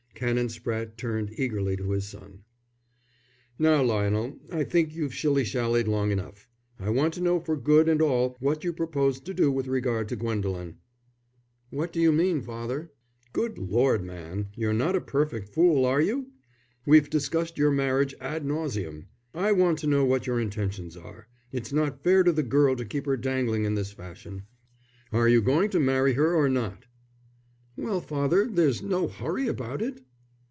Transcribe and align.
Canon 0.13 0.49
Spratte 0.49 0.95
turned 0.97 1.33
eagerly 1.39 1.75
to 1.75 1.89
his 1.93 2.05
son. 2.07 2.43
"Now, 3.57 3.81
Lionel, 3.81 4.37
I 4.51 4.63
think 4.63 4.93
you've 4.93 5.15
shilly 5.15 5.43
shallied 5.43 5.87
long 5.87 6.11
enough. 6.11 6.47
I 6.79 6.91
want 6.91 7.15
to 7.15 7.21
know 7.21 7.39
for 7.39 7.57
good 7.57 7.89
and 7.89 8.03
all 8.03 8.37
what 8.39 8.63
you 8.63 8.71
propose 8.71 9.19
to 9.19 9.33
do 9.33 9.51
with 9.51 9.65
regard 9.65 10.07
to 10.09 10.15
Gwendolen." 10.15 10.77
"What 11.71 11.91
do 11.91 11.99
you 11.99 12.11
mean, 12.11 12.39
father?" 12.43 12.91
"Good 13.33 13.57
lord, 13.57 14.03
man, 14.03 14.49
you're 14.55 14.73
not 14.75 14.95
a 14.95 15.01
perfect 15.01 15.49
fool, 15.55 15.85
are 15.85 16.01
you? 16.01 16.27
We've 16.85 17.09
discussed 17.09 17.57
your 17.57 17.71
marriage 17.71 18.13
ad 18.21 18.45
nauseam. 18.45 19.07
I 19.33 19.53
want 19.53 19.79
to 19.79 19.87
know 19.87 20.05
what 20.05 20.27
your 20.27 20.39
intentions 20.39 20.95
are. 20.95 21.29
It's 21.51 21.73
not 21.73 22.03
fair 22.03 22.21
to 22.21 22.31
the 22.31 22.43
girl 22.43 22.75
to 22.75 22.85
keep 22.85 23.07
her 23.07 23.17
dangling 23.17 23.65
in 23.65 23.73
this 23.73 23.91
fashion. 23.91 24.43
Are 25.11 25.27
you 25.27 25.41
going 25.41 25.71
to 25.71 25.79
marry 25.79 26.13
her 26.13 26.35
or 26.35 26.47
not?" 26.47 26.85
"Well, 27.75 28.01
father, 28.01 28.45
there's 28.51 28.83
no 28.83 29.07
hurry 29.07 29.47
about 29.47 29.81
it?" 29.81 30.03